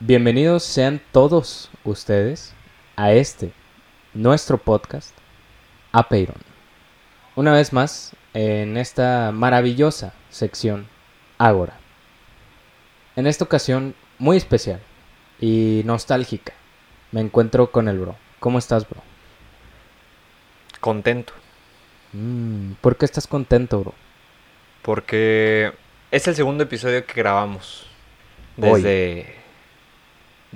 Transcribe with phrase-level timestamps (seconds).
[0.00, 2.52] Bienvenidos sean todos ustedes
[2.96, 3.52] a este,
[4.12, 5.16] nuestro podcast,
[5.90, 6.36] Apeiron.
[7.34, 10.86] Una vez más, en esta maravillosa sección,
[11.38, 11.78] Ágora.
[13.16, 14.82] En esta ocasión, muy especial
[15.40, 16.52] y nostálgica,
[17.10, 18.16] me encuentro con el bro.
[18.38, 19.00] ¿Cómo estás, bro?
[20.78, 21.32] Contento.
[22.12, 23.94] Mm, ¿Por qué estás contento, bro?
[24.82, 25.72] Porque
[26.10, 27.86] es el segundo episodio que grabamos.
[28.60, 29.24] Hoy.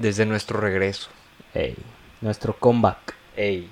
[0.00, 0.26] Desde.
[0.26, 1.10] Nuestro regreso.
[1.54, 1.76] Ey,
[2.20, 3.14] nuestro comeback.
[3.36, 3.70] Ey.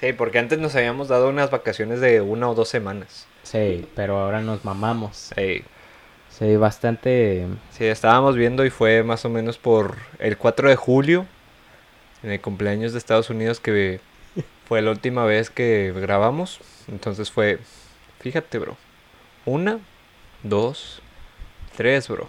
[0.00, 3.26] Sí, porque antes nos habíamos dado unas vacaciones de una o dos semanas.
[3.42, 5.32] Sí, pero ahora nos mamamos.
[5.36, 5.64] Ey.
[6.30, 7.46] Sí, bastante...
[7.70, 11.26] Sí, estábamos viendo y fue más o menos por el 4 de julio,
[12.22, 14.00] en el cumpleaños de Estados Unidos, que
[14.68, 16.60] fue la última vez que grabamos.
[16.88, 17.58] Entonces fue,
[18.20, 18.76] fíjate, bro.
[19.46, 19.80] Una,
[20.42, 21.00] dos,
[21.76, 22.28] tres, bro.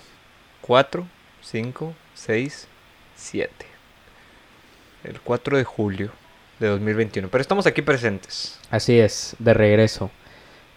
[0.61, 1.05] Cuatro,
[1.41, 2.67] cinco, seis,
[3.17, 3.65] siete.
[5.03, 6.11] El 4 de julio
[6.59, 7.27] de 2021.
[7.29, 8.59] Pero estamos aquí presentes.
[8.69, 10.09] Así es, de regreso.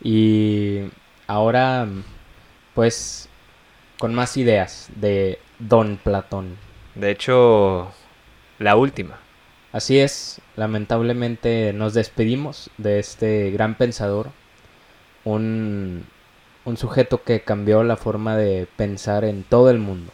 [0.02, 0.80] Y
[1.26, 1.86] ahora,
[2.74, 3.28] pues,
[3.98, 6.56] con más ideas de Don Platón.
[6.94, 7.92] De hecho,
[8.58, 9.18] la última.
[9.72, 14.30] Así es, lamentablemente nos despedimos de este gran pensador,
[15.24, 16.04] un,
[16.64, 20.12] un sujeto que cambió la forma de pensar en todo el mundo.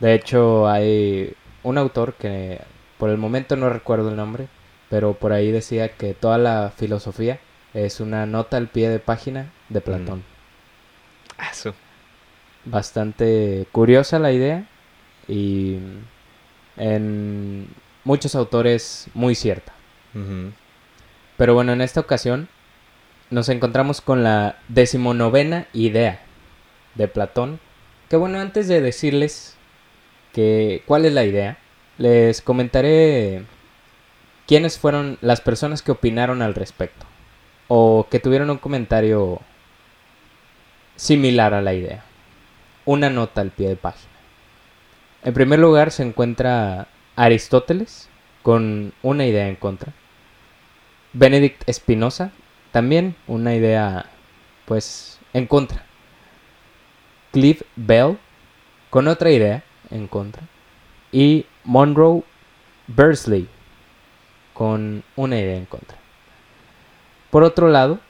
[0.00, 1.34] De hecho, hay
[1.68, 2.60] un autor que
[2.96, 4.48] por el momento no recuerdo el nombre,
[4.88, 7.40] pero por ahí decía que toda la filosofía
[7.74, 10.24] es una nota al pie de página de Platón.
[11.36, 11.74] Ah, su.
[12.64, 14.66] Bastante curiosa la idea
[15.28, 15.78] y
[16.78, 17.68] en
[18.02, 19.72] muchos autores muy cierta.
[21.36, 22.48] Pero bueno, en esta ocasión
[23.28, 26.22] nos encontramos con la decimonovena idea
[26.94, 27.60] de Platón.
[28.08, 29.57] Que bueno, antes de decirles
[30.86, 31.58] cuál es la idea,
[31.96, 33.44] les comentaré
[34.46, 37.06] quiénes fueron las personas que opinaron al respecto
[37.68, 39.40] o que tuvieron un comentario
[40.96, 42.04] similar a la idea.
[42.84, 44.12] Una nota al pie de página.
[45.22, 48.08] En primer lugar se encuentra Aristóteles
[48.42, 49.92] con una idea en contra.
[51.12, 52.30] Benedict Spinoza,
[52.70, 54.06] también una idea,
[54.64, 55.84] pues, en contra.
[57.32, 58.18] Clive Bell,
[58.90, 60.42] con otra idea en contra.
[61.12, 62.22] Y Monroe
[62.86, 63.48] Bursley,
[64.54, 65.96] con una idea en contra.
[67.30, 68.00] Por otro lado,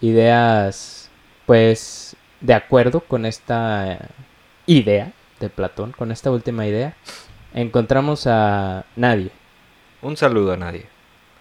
[0.00, 1.10] ideas,
[1.46, 3.98] pues, de acuerdo con esta
[4.66, 6.94] idea de Platón, con esta última idea,
[7.54, 9.30] encontramos a nadie.
[10.00, 10.86] Un saludo a nadie.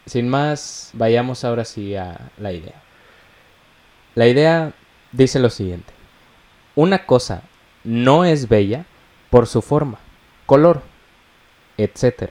[0.06, 2.82] Sin más, vayamos ahora sí a la idea.
[4.16, 4.74] La idea
[5.12, 5.94] dice lo siguiente.
[6.76, 7.44] Una cosa
[7.84, 8.86] no es bella
[9.32, 9.98] por su forma,
[10.46, 10.84] color,
[11.78, 12.30] etc.,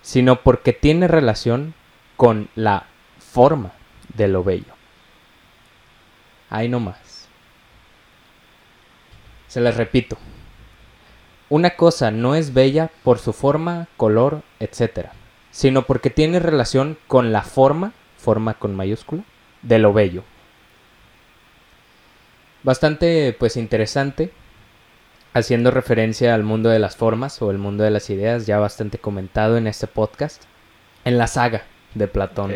[0.00, 1.74] sino porque tiene relación
[2.16, 2.86] con la
[3.18, 3.72] forma
[4.14, 4.72] de lo bello.
[6.48, 7.28] Ahí no más.
[9.48, 10.16] Se les repito.
[11.48, 15.08] Una cosa no es bella por su forma, color, etc.,
[15.50, 19.24] sino porque tiene relación con la forma, forma con mayúscula,
[19.62, 20.22] de lo bello.
[22.62, 24.32] Bastante pues interesante,
[25.34, 28.98] haciendo referencia al mundo de las formas o el mundo de las ideas, ya bastante
[28.98, 30.44] comentado en este podcast,
[31.04, 31.64] en la saga
[31.94, 32.52] de Platón.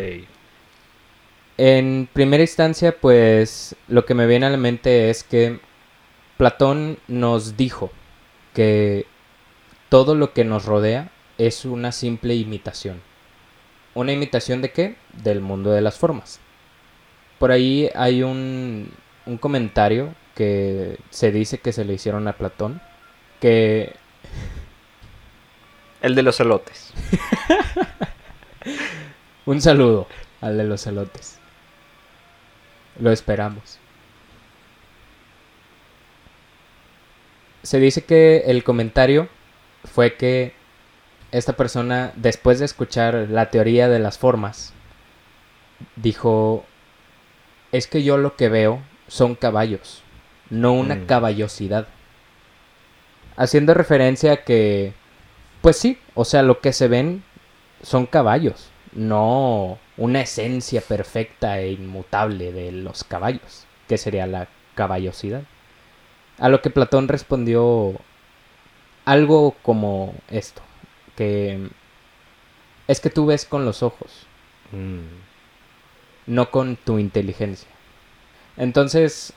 [1.57, 5.59] En primera instancia, pues lo que me viene a la mente es que
[6.37, 7.91] Platón nos dijo
[8.53, 9.05] que
[9.89, 13.01] todo lo que nos rodea es una simple imitación.
[13.93, 14.95] ¿Una imitación de qué?
[15.21, 16.39] Del mundo de las formas.
[17.39, 18.93] Por ahí hay un,
[19.25, 22.81] un comentario que se dice que se le hicieron a Platón,
[23.41, 23.93] que
[26.01, 26.93] El de los elotes.
[29.45, 30.07] un saludo
[30.39, 31.39] al de los elotes.
[33.01, 33.79] Lo esperamos.
[37.63, 39.27] Se dice que el comentario
[39.83, 40.53] fue que
[41.33, 44.71] esta persona, después de escuchar la teoría de las formas,
[45.97, 46.63] dijo,
[47.73, 50.01] es que yo lo que veo son caballos,
[50.49, 51.05] no una Mm.
[51.05, 51.87] caballosidad.
[53.37, 54.93] Haciendo referencia a que,
[55.61, 57.23] pues sí, o sea, lo que se ven
[57.81, 65.43] son caballos, no una esencia perfecta e inmutable de los caballos, que sería la caballosidad.
[66.37, 67.93] A lo que Platón respondió
[69.05, 70.61] algo como esto,
[71.15, 71.69] que
[72.87, 74.25] es que tú ves con los ojos,
[74.71, 74.99] Mm.
[76.27, 77.69] no con tu inteligencia.
[78.57, 79.33] Entonces,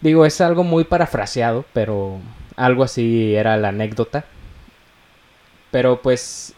[0.00, 2.18] digo, es algo muy parafraseado, pero
[2.56, 4.24] algo así era la anécdota.
[5.70, 6.54] Pero pues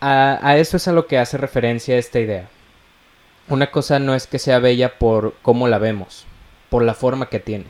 [0.00, 2.48] a, a eso es a lo que hace referencia esta idea.
[3.48, 6.26] Una cosa no es que sea bella por cómo la vemos,
[6.70, 7.66] por la forma que tiene,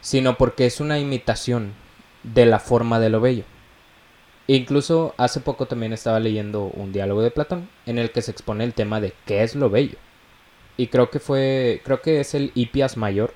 [0.00, 1.74] sino porque es una imitación
[2.22, 3.44] de la forma de lo bello.
[4.48, 8.64] Incluso hace poco también estaba leyendo un diálogo de Platón en el que se expone
[8.64, 9.96] el tema de qué es lo bello.
[10.76, 13.34] Y creo que fue, creo que es el Hipias Mayor,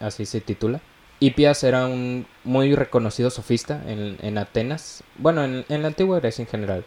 [0.00, 0.80] así se titula.
[1.18, 6.48] Hipias era un muy reconocido sofista en, en Atenas, bueno, en, la antigua Grecia en
[6.48, 6.84] general.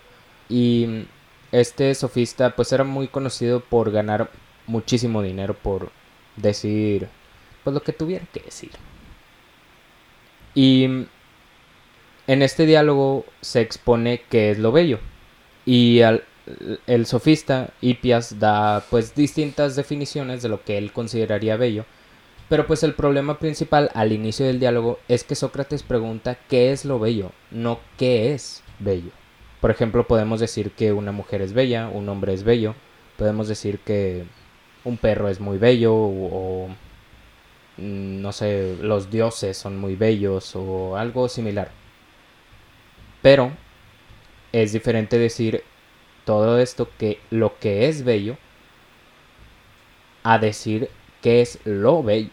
[0.49, 1.05] Y
[1.51, 4.29] este sofista pues era muy conocido por ganar
[4.67, 5.91] muchísimo dinero por
[6.35, 7.07] decir
[7.63, 8.71] pues lo que tuviera que decir.
[10.53, 10.83] Y
[12.27, 14.99] en este diálogo se expone qué es lo bello.
[15.65, 16.23] Y al,
[16.87, 21.85] el sofista Hipias da pues distintas definiciones de lo que él consideraría bello.
[22.49, 26.83] Pero pues el problema principal al inicio del diálogo es que Sócrates pregunta qué es
[26.83, 29.11] lo bello, no qué es bello.
[29.61, 32.73] Por ejemplo, podemos decir que una mujer es bella, un hombre es bello,
[33.17, 34.25] podemos decir que
[34.83, 36.69] un perro es muy bello o,
[37.77, 41.69] mm, no sé, los dioses son muy bellos o algo similar.
[43.21, 43.51] Pero
[44.51, 45.63] es diferente decir
[46.25, 48.37] todo esto que lo que es bello
[50.23, 50.89] a decir
[51.21, 52.31] que es lo bello.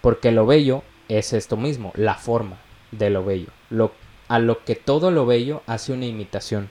[0.00, 2.58] Porque lo bello es esto mismo, la forma
[2.90, 3.48] de lo bello.
[3.70, 3.92] Lo,
[4.28, 6.70] a lo que todo lo bello hace una imitación.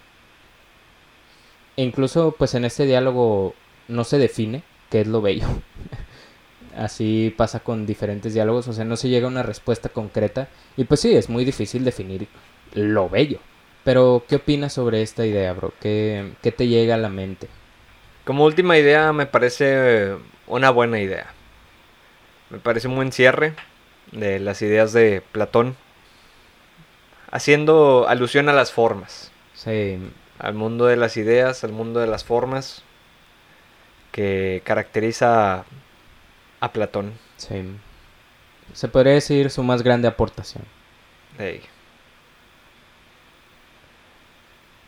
[1.76, 3.56] E incluso pues en este diálogo
[3.88, 5.48] no se define qué es lo bello.
[6.76, 10.48] Así pasa con diferentes diálogos, o sea, no se llega a una respuesta concreta.
[10.76, 12.28] Y pues sí, es muy difícil definir
[12.74, 13.40] lo bello.
[13.84, 15.74] Pero, ¿qué opinas sobre esta idea, bro?
[15.82, 17.48] ¿Qué, ¿Qué, te llega a la mente?
[18.26, 20.16] Como última idea, me parece
[20.54, 21.28] una buena idea.
[22.50, 23.56] Me parece un buen cierre
[24.12, 25.76] de las ideas de Platón.
[27.32, 29.32] Haciendo alusión a las formas.
[29.56, 29.98] Sí.
[30.38, 32.84] Al mundo de las ideas, al mundo de las formas.
[34.12, 35.66] Que caracteriza
[36.60, 37.14] a Platón.
[37.38, 37.64] Sí.
[38.74, 40.64] Se podría decir su más grande aportación.
[41.40, 41.62] Hey.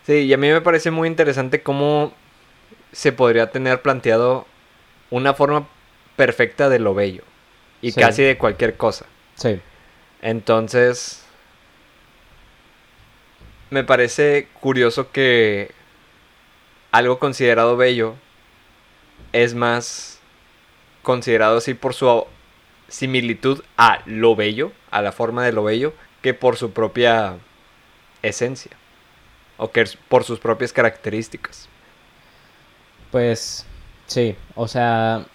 [0.05, 2.13] Sí, y a mí me parece muy interesante cómo
[2.91, 4.45] se podría tener planteado
[5.09, 5.67] una forma
[6.15, 7.23] perfecta de lo bello.
[7.81, 7.99] Y Sí.
[7.99, 9.05] casi de cualquier cosa.
[9.35, 9.59] Sí.
[10.21, 11.23] Entonces,
[13.69, 15.71] me parece curioso que
[16.91, 18.15] algo considerado bello
[19.33, 20.19] es más
[21.03, 22.25] considerado así por su
[22.87, 27.37] similitud a lo bello, a la forma de lo bello, que por su propia
[28.21, 28.71] esencia.
[29.57, 31.69] O que por sus propias características.
[33.11, 33.65] Pues
[34.07, 35.25] sí, o sea,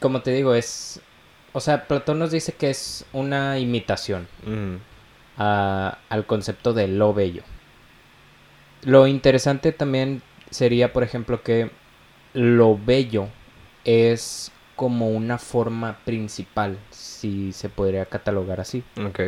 [0.00, 1.00] como te digo, es...
[1.52, 4.76] O sea, Platón nos dice que es una imitación Mm,
[5.38, 7.42] a- al concepto de lo bello.
[8.82, 11.70] Lo interesante también sería, por ejemplo, que
[12.34, 13.28] lo bello
[13.84, 18.84] es como una forma principal, si se podría catalogar así.
[18.98, 19.20] ok.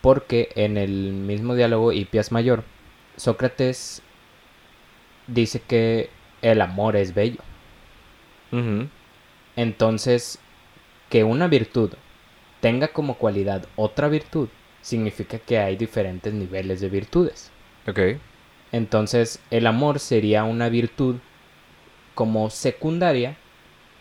[0.00, 2.64] Porque en el mismo diálogo Hipias Mayor,
[3.16, 4.02] Sócrates
[5.26, 6.10] dice que
[6.44, 7.40] el amor es bello.
[9.56, 10.38] Entonces,
[11.08, 11.94] que una virtud
[12.60, 14.48] tenga como cualidad otra virtud,
[14.80, 17.50] significa que hay diferentes niveles de virtudes.
[17.88, 17.98] Ok.
[18.72, 21.16] Entonces, el amor sería una virtud
[22.14, 23.36] como secundaria,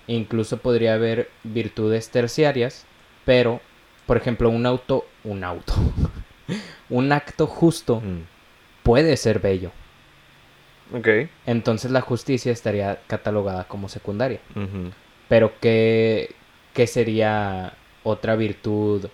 [0.07, 2.85] incluso podría haber virtudes terciarias,
[3.25, 3.61] pero,
[4.05, 5.73] por ejemplo, un auto, un auto,
[6.89, 8.23] un acto justo Mm,
[8.83, 9.71] puede ser bello.
[10.93, 11.07] Ok.
[11.45, 14.39] Entonces la justicia estaría catalogada como secundaria.
[15.27, 16.35] Pero ¿qué,
[16.73, 17.73] qué sería
[18.03, 19.07] otra virtud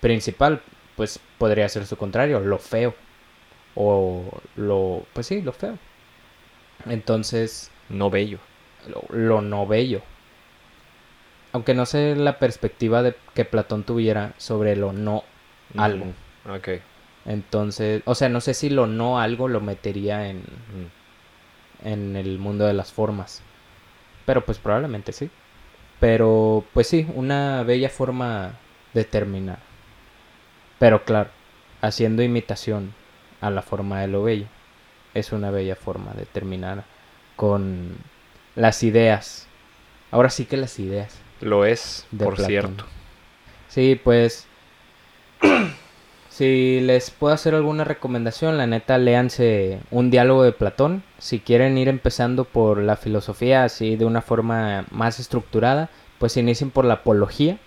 [0.00, 0.62] principal?
[0.96, 2.94] Pues podría ser su contrario, lo feo.
[3.74, 4.24] O
[4.56, 5.04] lo...
[5.12, 5.78] Pues sí, lo feo.
[6.88, 8.38] Entonces, No bello.
[8.88, 10.02] lo, lo no bello.
[11.52, 15.24] Aunque no sé la perspectiva de que Platón tuviera sobre lo no
[15.76, 16.06] algo.
[16.48, 16.68] Ok.
[17.26, 20.42] Entonces, o sea, no sé si lo no algo lo metería en,
[21.84, 23.42] en el mundo de las formas.
[24.26, 25.30] Pero pues probablemente sí.
[25.98, 28.52] Pero pues sí, una bella forma
[28.94, 29.58] de terminar.
[30.78, 31.30] Pero claro,
[31.82, 32.94] haciendo imitación
[33.40, 34.46] a la forma de lo bello.
[35.14, 36.84] Es una bella forma de terminar
[37.36, 37.96] con
[38.54, 39.46] las ideas.
[40.10, 41.18] Ahora sí que las ideas.
[41.40, 42.50] Lo es, De por Platón.
[42.50, 42.86] cierto.
[43.68, 44.46] Sí, pues.
[46.40, 51.02] Si les puedo hacer alguna recomendación, la neta, léanse un diálogo de Platón.
[51.18, 56.70] Si quieren ir empezando por la filosofía así de una forma más estructurada, pues inicien
[56.70, 57.58] por la apología,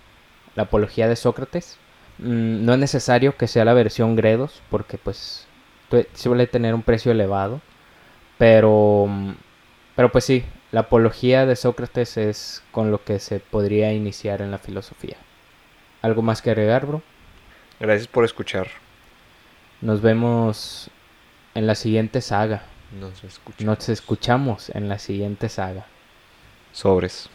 [0.56, 1.78] la apología de Sócrates.
[2.18, 5.46] Mm, no es necesario que sea la versión Gredos, porque pues
[6.14, 7.60] suele tener un precio elevado.
[8.38, 9.08] Pero,
[9.94, 14.50] pero pues sí, la apología de Sócrates es con lo que se podría iniciar en
[14.50, 15.16] la filosofía.
[16.02, 17.02] ¿Algo más que agregar, bro?
[17.84, 18.66] Gracias por escuchar.
[19.82, 20.88] Nos vemos
[21.54, 22.62] en la siguiente saga.
[22.98, 23.78] Nos escuchamos.
[23.78, 25.84] Nos escuchamos en la siguiente saga.
[26.72, 27.28] Sobres.